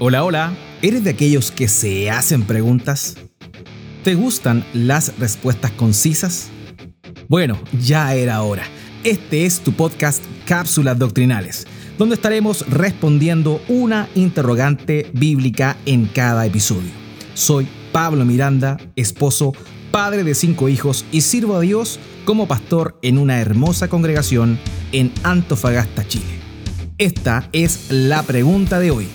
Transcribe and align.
Hola, 0.00 0.24
hola. 0.24 0.52
¿Eres 0.82 1.04
de 1.04 1.10
aquellos 1.10 1.52
que 1.52 1.68
se 1.68 2.10
hacen 2.10 2.42
preguntas? 2.42 3.16
¿Te 4.02 4.16
gustan 4.16 4.64
las 4.74 5.16
respuestas 5.20 5.70
concisas? 5.70 6.50
Bueno, 7.28 7.56
ya 7.80 8.12
era 8.16 8.42
hora. 8.42 8.64
Este 9.04 9.46
es 9.46 9.60
tu 9.60 9.72
podcast 9.72 10.20
Cápsulas 10.46 10.98
Doctrinales, 10.98 11.68
donde 11.96 12.16
estaremos 12.16 12.68
respondiendo 12.68 13.62
una 13.68 14.08
interrogante 14.16 15.08
bíblica 15.12 15.76
en 15.86 16.06
cada 16.06 16.44
episodio. 16.44 16.90
Soy 17.34 17.68
Pablo 17.92 18.24
Miranda, 18.24 18.78
esposo, 18.96 19.52
padre 19.92 20.24
de 20.24 20.34
cinco 20.34 20.68
hijos 20.68 21.04
y 21.12 21.20
sirvo 21.20 21.54
a 21.54 21.60
Dios 21.60 22.00
como 22.24 22.48
pastor 22.48 22.98
en 23.02 23.16
una 23.16 23.40
hermosa 23.40 23.86
congregación 23.86 24.58
en 24.90 25.12
Antofagasta, 25.22 26.04
Chile. 26.08 26.40
Esta 26.98 27.48
es 27.52 27.92
la 27.92 28.24
pregunta 28.24 28.80
de 28.80 28.90
hoy. 28.90 29.08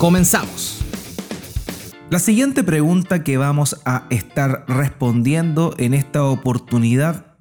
Comenzamos. 0.00 0.82
La 2.08 2.20
siguiente 2.20 2.64
pregunta 2.64 3.22
que 3.22 3.36
vamos 3.36 3.82
a 3.84 4.06
estar 4.08 4.64
respondiendo 4.66 5.74
en 5.76 5.92
esta 5.92 6.24
oportunidad 6.24 7.36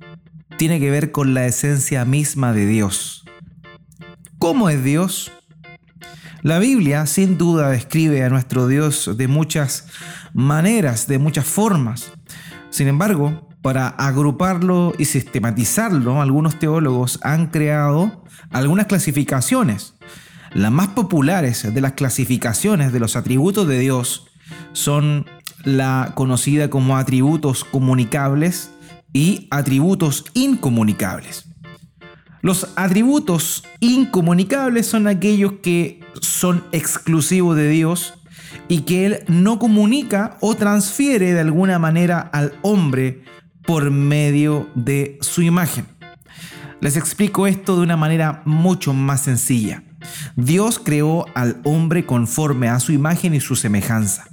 tiene 0.57 0.81
que 0.81 0.91
ver 0.91 1.13
con 1.13 1.33
la 1.33 1.45
esencia 1.45 2.03
misma 2.03 2.51
de 2.51 2.65
Dios. 2.65 3.23
¿Cómo 4.39 4.69
es 4.69 4.83
Dios? 4.83 5.31
La 6.41 6.59
Biblia 6.59 7.05
sin 7.05 7.37
duda 7.37 7.69
describe 7.69 8.25
a 8.25 8.29
nuestro 8.29 8.67
Dios 8.67 9.09
de 9.15 9.29
muchas 9.29 9.87
maneras, 10.33 11.07
de 11.07 11.17
muchas 11.17 11.45
formas. 11.45 12.11
Sin 12.71 12.89
embargo, 12.89 13.47
para 13.61 13.87
agruparlo 13.87 14.91
y 14.97 15.05
sistematizarlo, 15.05 16.21
algunos 16.21 16.59
teólogos 16.59 17.19
han 17.23 17.51
creado 17.51 18.25
algunas 18.51 18.87
clasificaciones 18.87 19.93
las 20.53 20.71
más 20.71 20.89
populares 20.89 21.73
de 21.73 21.81
las 21.81 21.93
clasificaciones 21.93 22.91
de 22.91 22.99
los 22.99 23.15
atributos 23.15 23.67
de 23.67 23.79
Dios 23.79 24.27
son 24.73 25.25
la 25.63 26.13
conocida 26.15 26.69
como 26.69 26.97
atributos 26.97 27.63
comunicables 27.63 28.71
y 29.13 29.47
atributos 29.51 30.25
incomunicables. 30.33 31.45
Los 32.41 32.69
atributos 32.75 33.63
incomunicables 33.79 34.87
son 34.87 35.07
aquellos 35.07 35.53
que 35.61 35.99
son 36.21 36.63
exclusivos 36.71 37.55
de 37.57 37.69
Dios 37.69 38.13
y 38.67 38.81
que 38.81 39.05
Él 39.05 39.19
no 39.27 39.59
comunica 39.59 40.37
o 40.39 40.55
transfiere 40.55 41.33
de 41.33 41.41
alguna 41.41 41.79
manera 41.79 42.19
al 42.19 42.53
hombre 42.61 43.23
por 43.65 43.91
medio 43.91 44.69
de 44.73 45.17
su 45.21 45.41
imagen. 45.41 45.85
Les 46.79 46.95
explico 46.95 47.45
esto 47.45 47.75
de 47.75 47.83
una 47.83 47.97
manera 47.97 48.41
mucho 48.45 48.93
más 48.93 49.21
sencilla. 49.21 49.83
Dios 50.35 50.79
creó 50.79 51.25
al 51.35 51.61
hombre 51.63 52.05
conforme 52.05 52.69
a 52.69 52.79
su 52.79 52.91
imagen 52.91 53.33
y 53.33 53.39
su 53.39 53.55
semejanza. 53.55 54.27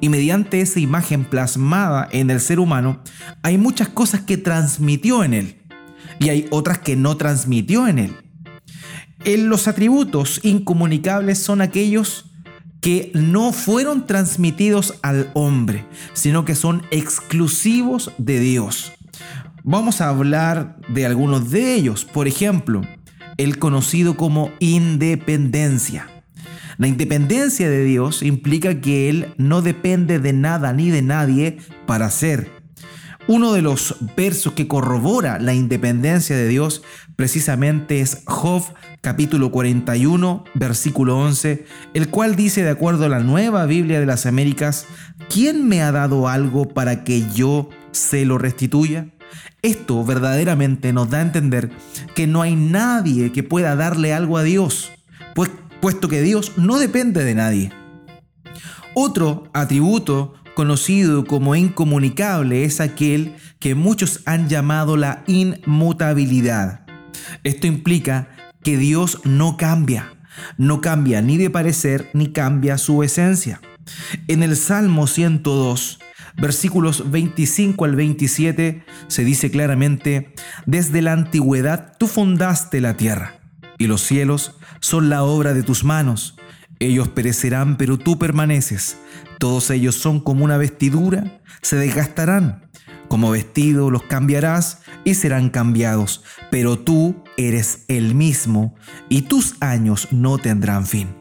Y 0.00 0.08
mediante 0.08 0.60
esa 0.60 0.80
imagen 0.80 1.24
plasmada 1.24 2.08
en 2.12 2.30
el 2.30 2.40
ser 2.40 2.60
humano, 2.60 3.02
hay 3.42 3.58
muchas 3.58 3.88
cosas 3.88 4.20
que 4.20 4.36
transmitió 4.36 5.24
en 5.24 5.34
él. 5.34 5.56
Y 6.20 6.28
hay 6.28 6.46
otras 6.50 6.78
que 6.78 6.96
no 6.96 7.16
transmitió 7.16 7.86
en 7.88 7.98
él. 7.98 8.16
En 9.24 9.48
los 9.48 9.66
atributos 9.66 10.40
incomunicables 10.44 11.38
son 11.38 11.60
aquellos 11.60 12.26
que 12.80 13.10
no 13.14 13.52
fueron 13.52 14.06
transmitidos 14.06 14.94
al 15.02 15.30
hombre, 15.34 15.84
sino 16.12 16.44
que 16.44 16.54
son 16.54 16.82
exclusivos 16.90 18.12
de 18.18 18.38
Dios. 18.38 18.92
Vamos 19.64 20.00
a 20.00 20.08
hablar 20.08 20.76
de 20.88 21.04
algunos 21.04 21.50
de 21.50 21.74
ellos. 21.74 22.04
Por 22.04 22.28
ejemplo, 22.28 22.82
el 23.38 23.58
conocido 23.58 24.16
como 24.16 24.50
independencia. 24.58 26.10
La 26.76 26.86
independencia 26.86 27.68
de 27.70 27.84
Dios 27.84 28.22
implica 28.22 28.80
que 28.80 29.08
Él 29.08 29.34
no 29.36 29.62
depende 29.62 30.18
de 30.18 30.32
nada 30.32 30.72
ni 30.72 30.90
de 30.90 31.02
nadie 31.02 31.58
para 31.86 32.10
ser. 32.10 32.50
Uno 33.26 33.52
de 33.52 33.62
los 33.62 33.96
versos 34.16 34.54
que 34.54 34.68
corrobora 34.68 35.38
la 35.38 35.54
independencia 35.54 36.34
de 36.36 36.48
Dios 36.48 36.82
precisamente 37.14 38.00
es 38.00 38.22
Job 38.26 38.62
capítulo 39.00 39.50
41 39.50 40.44
versículo 40.54 41.18
11, 41.18 41.66
el 41.94 42.08
cual 42.08 42.36
dice 42.36 42.62
de 42.62 42.70
acuerdo 42.70 43.04
a 43.04 43.08
la 43.10 43.20
nueva 43.20 43.66
Biblia 43.66 44.00
de 44.00 44.06
las 44.06 44.24
Américas, 44.24 44.86
¿quién 45.28 45.68
me 45.68 45.82
ha 45.82 45.92
dado 45.92 46.28
algo 46.28 46.68
para 46.68 47.04
que 47.04 47.28
yo 47.34 47.68
se 47.90 48.24
lo 48.24 48.38
restituya? 48.38 49.08
Esto 49.62 50.04
verdaderamente 50.04 50.92
nos 50.92 51.10
da 51.10 51.18
a 51.18 51.22
entender 51.22 51.70
que 52.14 52.26
no 52.26 52.42
hay 52.42 52.54
nadie 52.54 53.32
que 53.32 53.42
pueda 53.42 53.74
darle 53.76 54.12
algo 54.12 54.38
a 54.38 54.42
Dios, 54.42 54.92
pues, 55.34 55.50
puesto 55.80 56.08
que 56.08 56.22
Dios 56.22 56.52
no 56.56 56.78
depende 56.78 57.24
de 57.24 57.34
nadie. 57.34 57.72
Otro 58.94 59.50
atributo 59.52 60.34
conocido 60.54 61.24
como 61.24 61.54
incomunicable 61.54 62.64
es 62.64 62.80
aquel 62.80 63.36
que 63.60 63.74
muchos 63.76 64.22
han 64.26 64.48
llamado 64.48 64.96
la 64.96 65.22
inmutabilidad. 65.28 66.80
Esto 67.44 67.66
implica 67.66 68.28
que 68.64 68.76
Dios 68.76 69.20
no 69.24 69.56
cambia, 69.56 70.18
no 70.56 70.80
cambia 70.80 71.22
ni 71.22 71.36
de 71.36 71.50
parecer 71.50 72.10
ni 72.12 72.32
cambia 72.32 72.78
su 72.78 73.02
esencia. 73.02 73.60
En 74.26 74.42
el 74.42 74.56
Salmo 74.56 75.06
102, 75.06 76.00
versículos 76.38 77.10
25 77.10 77.84
al 77.84 77.96
27 77.96 78.84
se 79.08 79.24
dice 79.24 79.50
claramente, 79.50 80.34
desde 80.66 81.02
la 81.02 81.12
antigüedad 81.12 81.96
tú 81.98 82.06
fundaste 82.06 82.80
la 82.80 82.96
tierra, 82.96 83.40
y 83.76 83.86
los 83.86 84.02
cielos 84.02 84.56
son 84.80 85.08
la 85.08 85.22
obra 85.24 85.54
de 85.54 85.62
tus 85.62 85.84
manos. 85.84 86.36
Ellos 86.80 87.08
perecerán, 87.08 87.76
pero 87.76 87.98
tú 87.98 88.18
permaneces. 88.18 88.98
Todos 89.38 89.70
ellos 89.70 89.96
son 89.96 90.20
como 90.20 90.44
una 90.44 90.56
vestidura, 90.56 91.40
se 91.60 91.76
desgastarán. 91.76 92.68
Como 93.08 93.30
vestido 93.30 93.90
los 93.90 94.02
cambiarás 94.02 94.82
y 95.02 95.14
serán 95.14 95.48
cambiados, 95.48 96.22
pero 96.50 96.78
tú 96.78 97.24
eres 97.38 97.84
el 97.88 98.14
mismo 98.14 98.76
y 99.08 99.22
tus 99.22 99.54
años 99.60 100.08
no 100.10 100.36
tendrán 100.36 100.86
fin. 100.86 101.17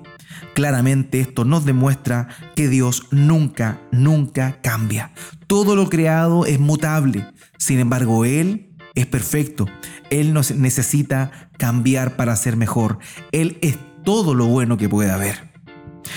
Claramente 0.57 1.19
esto 1.19 1.45
nos 1.45 1.65
demuestra 1.65 2.29
que 2.55 2.67
Dios 2.67 3.09
nunca, 3.11 3.79
nunca 3.91 4.59
cambia. 4.63 5.11
Todo 5.45 5.75
lo 5.75 5.87
creado 5.87 6.47
es 6.47 6.59
mutable. 6.59 7.27
Sin 7.59 7.77
embargo, 7.77 8.25
Él 8.25 8.75
es 8.95 9.05
perfecto. 9.05 9.67
Él 10.09 10.33
no 10.33 10.41
necesita 10.55 11.51
cambiar 11.59 12.15
para 12.15 12.35
ser 12.35 12.57
mejor. 12.57 12.97
Él 13.31 13.59
es 13.61 13.77
todo 14.03 14.33
lo 14.33 14.47
bueno 14.47 14.77
que 14.77 14.89
puede 14.89 15.11
haber. 15.11 15.51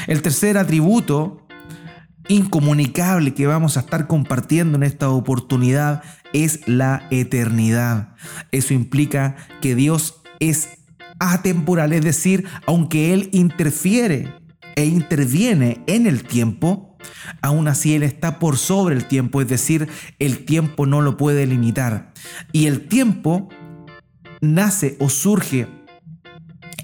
El 0.07 0.23
tercer 0.23 0.57
atributo 0.57 1.47
incomunicable 2.29 3.35
que 3.35 3.47
vamos 3.47 3.77
a 3.77 3.81
estar 3.81 4.07
compartiendo 4.07 4.79
en 4.79 4.85
esta 4.85 5.11
oportunidad 5.11 6.03
es 6.33 6.67
la 6.67 7.07
eternidad. 7.11 8.15
Eso 8.53 8.73
implica 8.73 9.37
que 9.61 9.75
Dios 9.75 10.23
es 10.39 10.80
atemporal, 11.21 11.93
es 11.93 12.03
decir, 12.03 12.47
aunque 12.67 13.13
Él 13.13 13.29
interfiere 13.33 14.35
e 14.75 14.87
interviene 14.87 15.83
en 15.87 16.07
el 16.07 16.25
tiempo, 16.25 16.97
aún 17.43 17.69
así 17.69 17.95
Él 17.95 18.03
está 18.03 18.39
por 18.39 18.57
sobre 18.57 18.97
el 18.97 19.05
tiempo, 19.05 19.41
es 19.41 19.49
decir, 19.49 19.89
el 20.19 20.45
tiempo 20.45 20.87
no 20.87 21.01
lo 21.01 21.17
puede 21.17 21.47
limitar. 21.47 22.13
Y 22.53 22.67
el 22.67 22.89
tiempo 22.89 23.49
nace 24.41 24.97
o 24.99 25.09
surge 25.09 25.69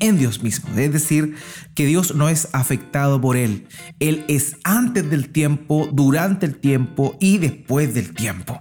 en 0.00 0.18
Dios 0.18 0.42
mismo, 0.42 0.68
es 0.76 0.92
decir, 0.92 1.36
que 1.74 1.86
Dios 1.86 2.14
no 2.14 2.28
es 2.28 2.48
afectado 2.52 3.20
por 3.20 3.36
Él. 3.36 3.66
Él 3.98 4.24
es 4.28 4.58
antes 4.62 5.08
del 5.08 5.30
tiempo, 5.30 5.88
durante 5.90 6.46
el 6.46 6.56
tiempo 6.56 7.16
y 7.18 7.38
después 7.38 7.94
del 7.94 8.14
tiempo. 8.14 8.60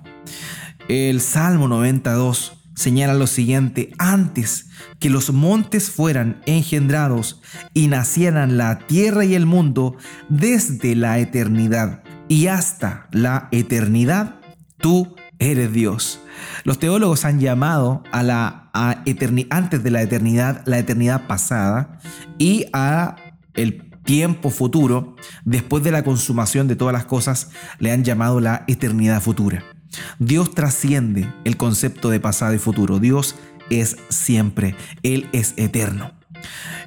El 0.87 1.19
Salmo 1.19 1.67
92 1.67 2.64
señala 2.75 3.13
lo 3.13 3.27
siguiente, 3.27 3.91
antes 3.97 4.67
que 4.99 5.09
los 5.09 5.31
montes 5.31 5.89
fueran 5.89 6.41
engendrados 6.45 7.41
y 7.73 7.87
nacieran 7.87 8.57
la 8.57 8.79
tierra 8.79 9.25
y 9.25 9.35
el 9.35 9.45
mundo 9.45 9.95
desde 10.29 10.95
la 10.95 11.19
eternidad 11.19 12.03
y 12.27 12.47
hasta 12.47 13.07
la 13.11 13.47
eternidad, 13.51 14.39
tú 14.77 15.15
eres 15.39 15.71
Dios. 15.71 16.19
Los 16.63 16.79
teólogos 16.79 17.25
han 17.25 17.39
llamado 17.39 18.03
a 18.11 18.23
la 18.23 18.61
antes 18.73 19.83
de 19.83 19.91
la 19.91 20.01
eternidad 20.01 20.61
la 20.65 20.79
eternidad 20.79 21.27
pasada 21.27 21.99
y 22.37 22.65
a 22.73 23.15
el 23.53 23.89
tiempo 24.03 24.49
futuro 24.49 25.15
después 25.45 25.83
de 25.83 25.91
la 25.91 26.03
consumación 26.03 26.67
de 26.67 26.75
todas 26.75 26.93
las 26.93 27.05
cosas 27.05 27.51
le 27.79 27.91
han 27.91 28.03
llamado 28.03 28.39
la 28.39 28.63
eternidad 28.67 29.21
futura. 29.21 29.74
Dios 30.19 30.53
trasciende 30.53 31.31
el 31.43 31.57
concepto 31.57 32.09
de 32.09 32.19
pasado 32.19 32.53
y 32.53 32.59
futuro. 32.59 32.99
Dios 32.99 33.35
es 33.69 33.97
siempre. 34.09 34.75
Él 35.03 35.27
es 35.31 35.53
eterno. 35.57 36.11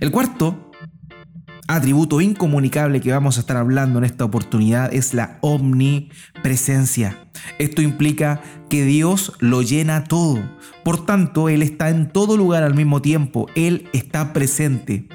El 0.01 0.11
cuarto 0.11 0.71
atributo 1.69 2.23
incomunicable 2.23 3.01
que 3.01 3.13
vamos 3.13 3.37
a 3.37 3.41
estar 3.41 3.59
hablando 3.59 3.99
en 3.99 4.05
esta 4.05 4.25
oportunidad 4.25 4.93
es 4.93 5.13
la 5.13 5.39
omnipresencia. 5.43 7.29
Esto 7.59 7.83
implica 7.83 8.41
que 8.71 8.85
Dios 8.85 9.35
lo 9.39 9.63
llena 9.63 10.05
todo. 10.05 10.43
Por 10.83 11.05
tanto, 11.05 11.49
Él 11.51 11.63
está 11.63 11.91
en 11.91 12.11
todo 12.11 12.37
lugar 12.39 12.63
al 12.63 12.75
mismo 12.75 13.03
tiempo. 13.03 13.47
Él 13.55 13.89
está 13.93 14.33
presente. 14.33 15.09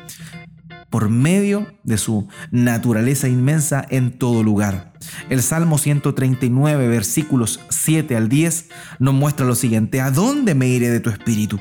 por 0.90 1.10
medio 1.10 1.66
de 1.84 1.98
su 1.98 2.28
naturaleza 2.52 3.28
inmensa 3.28 3.84
en 3.90 4.12
todo 4.20 4.44
lugar. 4.44 4.93
El 5.30 5.42
Salmo 5.42 5.78
139, 5.78 6.88
versículos 6.88 7.60
7 7.70 8.16
al 8.16 8.30
10, 8.30 8.70
nos 9.00 9.14
muestra 9.14 9.46
lo 9.46 9.56
siguiente, 9.56 10.02
¿a 10.02 10.12
dónde 10.12 10.56
me 10.56 10.68
iré 10.68 10.90
de 10.90 11.00
tu 11.00 11.10
espíritu? 11.10 11.60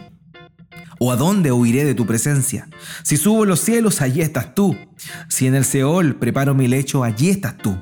¿O 0.99 1.11
a 1.11 1.17
dónde 1.17 1.51
huiré 1.51 1.85
de 1.85 1.95
tu 1.95 2.07
presencia? 2.07 2.69
Si 3.03 3.17
subo 3.17 3.45
los 3.45 3.61
cielos, 3.61 4.01
allí 4.01 4.21
estás 4.21 4.55
tú. 4.55 4.77
Si 5.29 5.47
en 5.47 5.55
el 5.55 5.65
Seol 5.65 6.15
preparo 6.15 6.55
mi 6.55 6.69
lecho, 6.69 7.03
allí 7.03 7.31
estás 7.31 7.59
tú. 7.59 7.77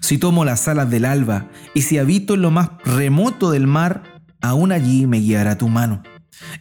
Si 0.00 0.18
tomo 0.18 0.44
las 0.44 0.66
alas 0.68 0.88
del 0.88 1.04
alba, 1.04 1.50
y 1.74 1.82
si 1.82 1.98
habito 1.98 2.34
en 2.34 2.42
lo 2.42 2.50
más 2.50 2.70
remoto 2.84 3.50
del 3.50 3.66
mar, 3.66 4.02
aún 4.40 4.72
allí 4.72 5.06
me 5.06 5.18
guiará 5.18 5.58
tu 5.58 5.68
mano, 5.68 6.02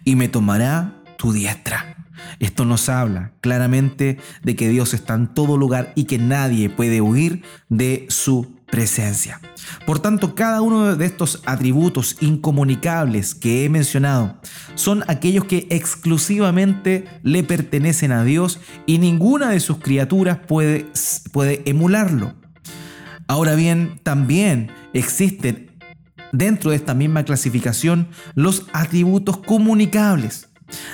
y 0.03 0.15
me 0.15 0.27
tomará 0.27 1.01
tu 1.17 1.31
diestra. 1.31 1.80
Esto 2.41 2.65
nos 2.65 2.89
habla 2.89 3.33
claramente 3.39 4.17
de 4.41 4.55
que 4.55 4.67
Dios 4.67 4.95
está 4.95 5.13
en 5.13 5.27
todo 5.27 5.57
lugar 5.57 5.93
y 5.95 6.05
que 6.05 6.17
nadie 6.17 6.71
puede 6.71 6.99
huir 6.99 7.43
de 7.69 8.07
su 8.09 8.55
presencia. 8.65 9.39
Por 9.85 9.99
tanto, 9.99 10.33
cada 10.33 10.63
uno 10.63 10.95
de 10.95 11.05
estos 11.05 11.43
atributos 11.45 12.17
incomunicables 12.19 13.35
que 13.35 13.63
he 13.63 13.69
mencionado 13.69 14.39
son 14.73 15.03
aquellos 15.07 15.45
que 15.45 15.67
exclusivamente 15.69 17.05
le 17.21 17.43
pertenecen 17.43 18.11
a 18.11 18.23
Dios 18.23 18.59
y 18.87 18.97
ninguna 18.97 19.51
de 19.51 19.59
sus 19.59 19.77
criaturas 19.77 20.39
puede, 20.47 20.87
puede 21.31 21.61
emularlo. 21.65 22.33
Ahora 23.27 23.53
bien, 23.53 23.99
también 24.01 24.71
existen 24.93 25.79
dentro 26.31 26.71
de 26.71 26.77
esta 26.77 26.95
misma 26.95 27.23
clasificación 27.23 28.07
los 28.33 28.65
atributos 28.73 29.37
comunicables. 29.37 30.50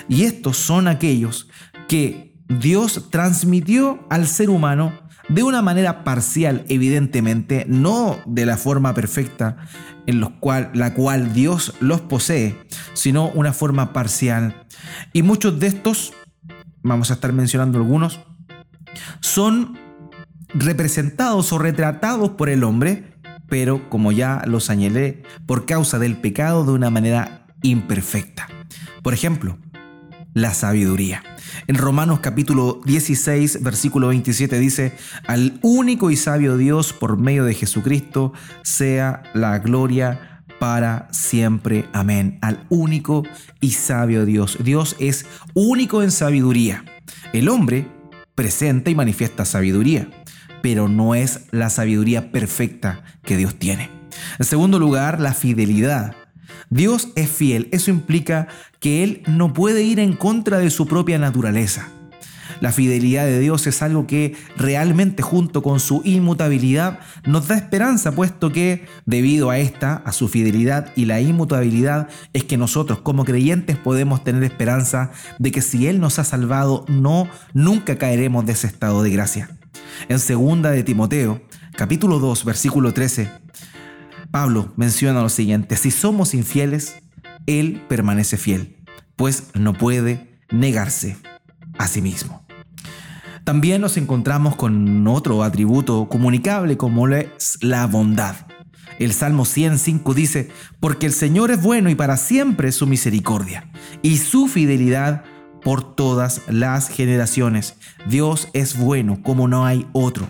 Y 0.09 0.23
estos 0.23 0.57
son 0.57 0.87
aquellos 0.87 1.49
que 1.87 2.35
Dios 2.47 3.09
transmitió 3.11 4.05
al 4.09 4.27
ser 4.27 4.49
humano 4.49 4.93
de 5.29 5.43
una 5.43 5.61
manera 5.61 6.03
parcial, 6.03 6.63
evidentemente, 6.69 7.65
no 7.67 8.17
de 8.25 8.45
la 8.45 8.57
forma 8.57 8.93
perfecta 8.93 9.57
en 10.05 10.21
los 10.21 10.29
cual, 10.39 10.71
la 10.73 10.93
cual 10.93 11.33
Dios 11.33 11.73
los 11.81 12.01
posee, 12.01 12.57
sino 12.93 13.29
una 13.29 13.51
forma 13.51 13.91
parcial. 13.91 14.65
Y 15.11 15.23
muchos 15.23 15.59
de 15.59 15.67
estos, 15.67 16.13
vamos 16.81 17.11
a 17.11 17.15
estar 17.15 17.33
mencionando 17.33 17.77
algunos, 17.77 18.21
son 19.19 19.77
representados 20.53 21.51
o 21.51 21.59
retratados 21.59 22.31
por 22.31 22.49
el 22.49 22.63
hombre, 22.63 23.13
pero 23.49 23.89
como 23.89 24.13
ya 24.13 24.43
los 24.45 24.65
señalé, 24.65 25.23
por 25.45 25.65
causa 25.65 25.99
del 25.99 26.15
pecado 26.15 26.65
de 26.65 26.71
una 26.71 26.89
manera 26.89 27.47
imperfecta. 27.61 28.47
Por 29.03 29.13
ejemplo, 29.13 29.57
la 30.41 30.53
sabiduría. 30.53 31.23
En 31.65 31.75
Romanos 31.75 32.19
capítulo 32.19 32.81
16, 32.85 33.63
versículo 33.63 34.09
27 34.09 34.59
dice, 34.59 34.93
al 35.25 35.59
único 35.63 36.11
y 36.11 36.15
sabio 36.15 36.57
Dios 36.57 36.93
por 36.93 37.17
medio 37.17 37.43
de 37.43 37.55
Jesucristo 37.55 38.33
sea 38.61 39.23
la 39.33 39.57
gloria 39.59 40.43
para 40.59 41.07
siempre. 41.11 41.85
Amén. 41.91 42.37
Al 42.41 42.65
único 42.69 43.23
y 43.61 43.71
sabio 43.71 44.25
Dios. 44.25 44.57
Dios 44.63 44.95
es 44.99 45.25
único 45.53 46.03
en 46.03 46.11
sabiduría. 46.11 46.85
El 47.33 47.49
hombre 47.49 47.87
presenta 48.35 48.91
y 48.91 48.95
manifiesta 48.95 49.43
sabiduría, 49.43 50.07
pero 50.61 50.87
no 50.87 51.15
es 51.15 51.45
la 51.51 51.71
sabiduría 51.71 52.31
perfecta 52.31 53.03
que 53.23 53.37
Dios 53.37 53.55
tiene. 53.55 53.89
En 54.37 54.45
segundo 54.45 54.77
lugar, 54.77 55.19
la 55.19 55.33
fidelidad. 55.33 56.15
Dios 56.69 57.09
es 57.15 57.29
fiel. 57.29 57.69
Eso 57.71 57.91
implica 57.91 58.47
que 58.79 59.03
Él 59.03 59.23
no 59.27 59.53
puede 59.53 59.83
ir 59.83 59.99
en 59.99 60.13
contra 60.13 60.59
de 60.59 60.69
su 60.69 60.87
propia 60.87 61.17
naturaleza. 61.17 61.89
La 62.59 62.71
fidelidad 62.71 63.25
de 63.25 63.39
Dios 63.39 63.67
es 63.67 63.81
algo 63.81 64.07
que 64.07 64.35
realmente 64.55 65.21
junto 65.21 65.61
con 65.61 65.79
su 65.79 66.01
inmutabilidad 66.03 66.99
nos 67.25 67.47
da 67.47 67.55
esperanza, 67.55 68.13
puesto 68.13 68.51
que 68.51 68.85
debido 69.05 69.49
a 69.51 69.59
esta, 69.59 69.97
a 69.97 70.11
su 70.11 70.27
fidelidad 70.27 70.91
y 70.95 71.05
la 71.05 71.21
inmutabilidad, 71.21 72.09
es 72.33 72.43
que 72.43 72.57
nosotros 72.57 72.99
como 72.99 73.25
creyentes 73.25 73.77
podemos 73.77 74.23
tener 74.23 74.43
esperanza 74.43 75.11
de 75.37 75.51
que 75.51 75.61
si 75.61 75.87
Él 75.87 75.99
nos 75.99 76.17
ha 76.19 76.23
salvado, 76.23 76.85
no, 76.87 77.29
nunca 77.53 77.97
caeremos 77.97 78.45
de 78.45 78.53
ese 78.53 78.67
estado 78.67 79.03
de 79.03 79.11
gracia. 79.11 79.49
En 80.09 80.19
segunda 80.19 80.71
de 80.71 80.83
Timoteo, 80.83 81.41
capítulo 81.75 82.19
2, 82.19 82.43
versículo 82.43 82.93
13, 82.93 83.29
Pablo 84.31 84.73
menciona 84.75 85.21
lo 85.21 85.29
siguiente, 85.29 85.75
si 85.75 85.91
somos 85.91 86.33
infieles, 86.33 86.95
Él 87.45 87.83
permanece 87.87 88.37
fiel, 88.37 88.77
pues 89.15 89.49
no 89.53 89.73
puede 89.73 90.39
negarse 90.51 91.17
a 91.77 91.87
sí 91.87 92.01
mismo. 92.01 92.45
También 93.43 93.79
nos 93.79 93.95
encontramos 93.95 94.57
con 94.57 95.07
otro 95.07 95.41
atributo 95.41 96.09
comunicable 96.09 96.75
como 96.75 97.07
es 97.07 97.57
la 97.61 97.87
bondad. 97.87 98.35
El 98.99 99.13
Salmo 99.13 99.45
105 99.45 100.13
dice, 100.13 100.49
porque 100.79 101.05
el 101.05 101.13
Señor 101.13 101.51
es 101.51 101.61
bueno 101.61 101.89
y 101.89 101.95
para 101.95 102.17
siempre 102.17 102.71
su 102.71 102.87
misericordia 102.87 103.69
y 104.01 104.17
su 104.17 104.47
fidelidad 104.47 105.23
por 105.63 105.95
todas 105.95 106.41
las 106.47 106.89
generaciones. 106.89 107.75
Dios 108.07 108.49
es 108.53 108.77
bueno 108.77 109.21
como 109.21 109.47
no 109.47 109.65
hay 109.65 109.87
otro. 109.93 110.27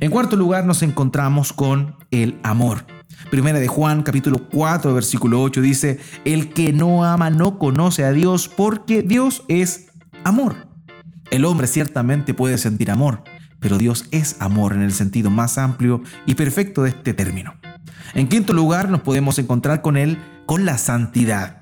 En 0.00 0.10
cuarto 0.10 0.36
lugar 0.36 0.66
nos 0.66 0.82
encontramos 0.82 1.52
con 1.52 1.96
el 2.10 2.38
amor. 2.42 2.84
Primera 3.30 3.58
de 3.58 3.66
Juan 3.66 4.02
capítulo 4.02 4.48
4 4.50 4.94
versículo 4.94 5.42
8 5.42 5.60
dice, 5.60 5.98
el 6.24 6.50
que 6.50 6.72
no 6.72 7.04
ama 7.04 7.28
no 7.28 7.58
conoce 7.58 8.04
a 8.04 8.12
Dios 8.12 8.48
porque 8.48 9.02
Dios 9.02 9.42
es 9.48 9.88
amor. 10.22 10.68
El 11.32 11.44
hombre 11.44 11.66
ciertamente 11.66 12.34
puede 12.34 12.56
sentir 12.56 12.88
amor, 12.88 13.24
pero 13.58 13.78
Dios 13.78 14.06
es 14.12 14.36
amor 14.38 14.74
en 14.74 14.82
el 14.82 14.92
sentido 14.92 15.28
más 15.30 15.58
amplio 15.58 16.02
y 16.24 16.36
perfecto 16.36 16.84
de 16.84 16.90
este 16.90 17.14
término. 17.14 17.54
En 18.14 18.28
quinto 18.28 18.52
lugar 18.52 18.90
nos 18.90 19.00
podemos 19.00 19.38
encontrar 19.40 19.82
con 19.82 19.96
él 19.96 20.18
con 20.46 20.64
la 20.64 20.78
santidad. 20.78 21.60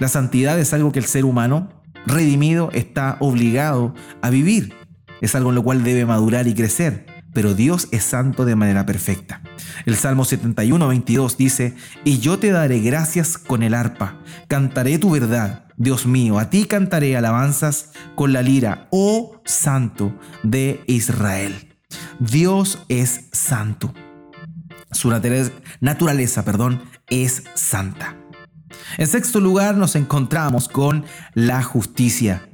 La 0.00 0.08
santidad 0.08 0.58
es 0.58 0.74
algo 0.74 0.92
que 0.92 0.98
el 0.98 1.06
ser 1.06 1.24
humano 1.24 1.70
redimido 2.06 2.70
está 2.74 3.16
obligado 3.20 3.94
a 4.20 4.28
vivir. 4.28 4.74
Es 5.22 5.34
algo 5.34 5.48
en 5.48 5.56
lo 5.56 5.64
cual 5.64 5.82
debe 5.84 6.04
madurar 6.04 6.46
y 6.46 6.54
crecer, 6.54 7.06
pero 7.32 7.54
Dios 7.54 7.88
es 7.92 8.04
santo 8.04 8.44
de 8.44 8.56
manera 8.56 8.84
perfecta. 8.84 9.40
El 9.86 9.96
Salmo 9.96 10.24
71, 10.24 10.88
22 10.88 11.36
dice, 11.36 11.74
y 12.04 12.18
yo 12.18 12.38
te 12.38 12.50
daré 12.50 12.80
gracias 12.80 13.38
con 13.38 13.62
el 13.62 13.74
arpa, 13.74 14.18
cantaré 14.48 14.98
tu 14.98 15.10
verdad, 15.10 15.64
Dios 15.76 16.06
mío, 16.06 16.38
a 16.38 16.50
ti 16.50 16.64
cantaré 16.64 17.16
alabanzas 17.16 17.90
con 18.14 18.32
la 18.32 18.42
lira, 18.42 18.88
oh 18.90 19.40
santo 19.44 20.12
de 20.42 20.82
Israel. 20.86 21.76
Dios 22.18 22.80
es 22.88 23.28
santo. 23.32 23.94
Su 24.90 25.10
naturaleza, 25.80 26.44
perdón, 26.44 26.82
es 27.08 27.44
santa. 27.54 28.16
En 28.96 29.06
sexto 29.06 29.40
lugar 29.40 29.76
nos 29.76 29.96
encontramos 29.96 30.68
con 30.68 31.04
la 31.34 31.62
justicia. 31.62 32.47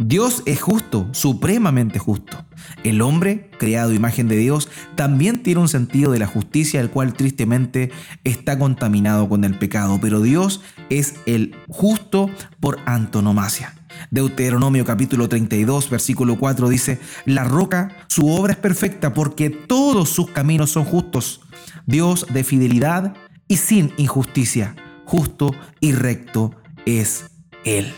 Dios 0.00 0.42
es 0.46 0.62
justo, 0.62 1.08
supremamente 1.12 1.98
justo. 1.98 2.46
El 2.84 3.02
hombre, 3.02 3.50
creado 3.58 3.92
imagen 3.92 4.28
de 4.28 4.36
Dios, 4.38 4.70
también 4.94 5.42
tiene 5.42 5.60
un 5.60 5.68
sentido 5.68 6.10
de 6.10 6.18
la 6.18 6.26
justicia, 6.26 6.80
el 6.80 6.88
cual 6.88 7.12
tristemente 7.12 7.90
está 8.24 8.58
contaminado 8.58 9.28
con 9.28 9.44
el 9.44 9.58
pecado, 9.58 9.98
pero 10.00 10.22
Dios 10.22 10.62
es 10.88 11.16
el 11.26 11.54
justo 11.68 12.30
por 12.60 12.78
antonomasia. 12.86 13.74
Deuteronomio 14.10 14.86
capítulo 14.86 15.28
32, 15.28 15.90
versículo 15.90 16.38
4 16.38 16.70
dice, 16.70 16.98
La 17.26 17.44
roca, 17.44 17.90
su 18.06 18.30
obra 18.30 18.54
es 18.54 18.58
perfecta 18.58 19.12
porque 19.12 19.50
todos 19.50 20.08
sus 20.08 20.30
caminos 20.30 20.70
son 20.70 20.86
justos. 20.86 21.42
Dios 21.84 22.26
de 22.32 22.42
fidelidad 22.42 23.12
y 23.48 23.58
sin 23.58 23.92
injusticia, 23.98 24.74
justo 25.04 25.54
y 25.78 25.92
recto 25.92 26.52
es 26.86 27.26
Él. 27.66 27.92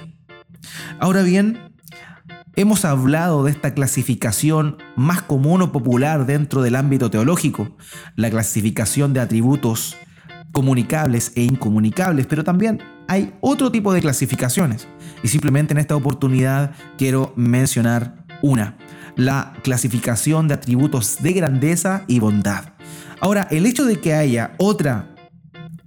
Ahora 0.99 1.23
bien, 1.23 1.72
Hemos 2.55 2.85
hablado 2.85 3.45
de 3.45 3.51
esta 3.51 3.73
clasificación 3.73 4.77
más 4.95 5.23
común 5.23 5.63
o 5.63 5.73
popular 5.73 6.27
dentro 6.27 6.61
del 6.61 6.77
ámbito 6.77 7.11
teológico, 7.11 7.77
la 8.15 8.29
clasificación 8.29 9.15
de 9.15 9.21
atributos 9.21 9.97
comunicables 10.53 11.33
e 11.35 11.45
incomunicables, 11.45 12.27
pero 12.27 12.45
también 12.45 12.83
hay 13.09 13.33
otro 13.41 13.73
tipo 13.73 13.95
de 13.95 14.03
clasificaciones. 14.03 14.87
Y 15.23 15.29
simplemente 15.29 15.73
en 15.73 15.79
esta 15.79 15.97
oportunidad 15.97 16.73
quiero 16.99 17.33
mencionar 17.37 18.27
una, 18.43 18.77
la 19.17 19.55
clasificación 19.63 20.47
de 20.47 20.55
atributos 20.55 21.23
de 21.23 21.33
grandeza 21.33 22.05
y 22.07 22.19
bondad. 22.19 22.75
Ahora, 23.21 23.49
el 23.51 23.65
hecho 23.65 23.87
de 23.87 23.99
que 23.99 24.13
haya 24.13 24.53
otra 24.59 25.12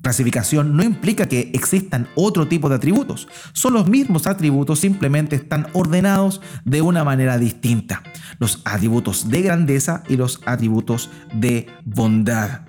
clasificación 0.05 0.77
no 0.77 0.83
implica 0.83 1.27
que 1.27 1.49
existan 1.55 2.07
otro 2.13 2.47
tipo 2.47 2.69
de 2.69 2.75
atributos. 2.75 3.27
Son 3.53 3.73
los 3.73 3.89
mismos 3.89 4.27
atributos, 4.27 4.77
simplemente 4.77 5.35
están 5.35 5.65
ordenados 5.73 6.41
de 6.63 6.83
una 6.83 7.03
manera 7.03 7.39
distinta. 7.39 8.03
Los 8.37 8.61
atributos 8.65 9.29
de 9.29 9.41
grandeza 9.41 10.03
y 10.07 10.15
los 10.15 10.41
atributos 10.45 11.09
de 11.33 11.65
bondad. 11.85 12.67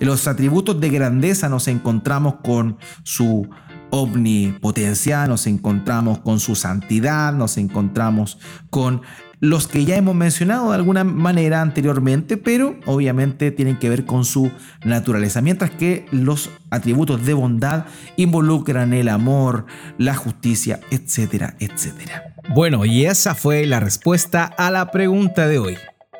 En 0.00 0.08
los 0.08 0.26
atributos 0.26 0.80
de 0.80 0.90
grandeza 0.90 1.48
nos 1.48 1.68
encontramos 1.68 2.38
con 2.42 2.78
su 3.04 3.48
omnipotencia, 3.90 5.28
nos 5.28 5.46
encontramos 5.46 6.18
con 6.18 6.40
su 6.40 6.56
santidad, 6.56 7.32
nos 7.32 7.58
encontramos 7.58 8.38
con 8.70 9.02
los 9.42 9.66
que 9.66 9.84
ya 9.84 9.96
hemos 9.96 10.14
mencionado 10.14 10.68
de 10.68 10.76
alguna 10.76 11.02
manera 11.02 11.62
anteriormente, 11.62 12.36
pero 12.36 12.76
obviamente 12.86 13.50
tienen 13.50 13.76
que 13.76 13.88
ver 13.88 14.06
con 14.06 14.24
su 14.24 14.52
naturaleza, 14.84 15.42
mientras 15.42 15.72
que 15.72 16.06
los 16.12 16.48
atributos 16.70 17.26
de 17.26 17.34
bondad 17.34 17.86
involucran 18.16 18.92
el 18.92 19.08
amor, 19.08 19.66
la 19.98 20.14
justicia, 20.14 20.78
etcétera, 20.92 21.56
etcétera. 21.58 22.36
Bueno, 22.54 22.84
y 22.84 23.04
esa 23.04 23.34
fue 23.34 23.66
la 23.66 23.80
respuesta 23.80 24.44
a 24.44 24.70
la 24.70 24.92
pregunta 24.92 25.48
de 25.48 25.58
hoy. 25.58 25.76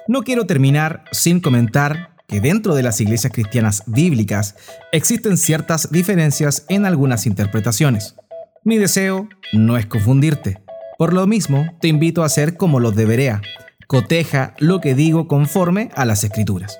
No 0.09 0.25
quiero 0.25 0.45
terminar 0.47 1.05
sin 1.13 1.39
comentar 1.39 2.17
que 2.27 2.41
dentro 2.41 2.75
de 2.75 2.83
las 2.83 3.01
iglesias 3.01 3.33
cristianas 3.33 3.85
bíblicas 3.87 4.57
existen 4.91 5.37
ciertas 5.37 5.93
diferencias 5.93 6.67
en 6.69 6.87
algunas 6.87 7.27
interpretaciones. 7.27 8.17
Mi 8.65 8.79
deseo 8.79 9.29
no 9.53 9.77
es 9.77 9.87
confundirte. 9.87 10.61
Por 10.99 11.13
lo 11.13 11.27
mismo, 11.27 11.67
te 11.81 11.89
invito 11.89 12.23
a 12.23 12.27
hacer 12.27 12.57
como 12.57 12.81
los 12.81 12.95
de 12.95 13.07
Berea. 13.07 13.43
Coteja 13.87 14.55
lo 14.59 14.81
que 14.81 14.95
digo 14.95 15.29
conforme 15.29 15.91
a 15.95 16.05
las 16.05 16.25
escrituras. 16.25 16.79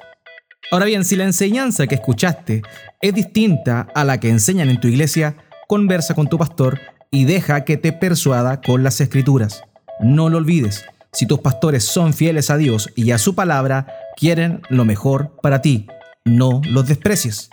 Ahora 0.71 0.87
bien, 0.87 1.05
si 1.05 1.17
la 1.17 1.25
enseñanza 1.25 1.87
que 1.87 1.97
escuchaste 1.97 2.63
es 3.01 3.15
distinta 3.15 3.89
a 3.95 4.05
la 4.05 4.19
que 4.21 4.31
enseñan 4.31 4.71
en 4.71 4.81
tu 4.81 4.89
iglesia, 4.89 5.37
conversa 5.69 6.15
con 6.15 6.29
tu 6.29 6.39
pastor 6.39 6.81
y 7.11 7.25
deja 7.25 7.65
que 7.65 7.77
te 7.77 7.93
persuada 7.93 8.61
con 8.61 8.83
las 8.83 9.01
escrituras. 9.01 9.63
No 10.01 10.31
lo 10.31 10.39
olvides, 10.39 10.85
si 11.13 11.27
tus 11.27 11.41
pastores 11.41 11.85
son 11.85 12.15
fieles 12.15 12.49
a 12.49 12.57
Dios 12.57 12.89
y 12.97 13.11
a 13.11 13.19
su 13.19 13.35
palabra, 13.35 13.87
quieren 14.17 14.63
lo 14.71 14.87
mejor 14.87 15.37
para 15.43 15.61
ti. 15.61 15.87
No 16.25 16.63
los 16.65 16.87
desprecies. 16.87 17.51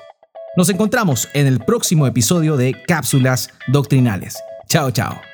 Nos 0.55 0.69
encontramos 0.69 1.27
en 1.33 1.45
el 1.45 1.59
próximo 1.59 2.07
episodio 2.07 2.55
de 2.55 2.75
Cápsulas 2.87 3.49
Doctrinales. 3.67 4.37
Chao, 4.69 4.91
chao. 4.91 5.28